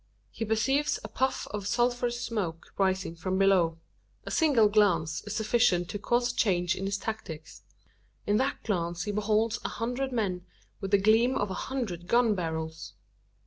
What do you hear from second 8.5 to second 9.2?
glance he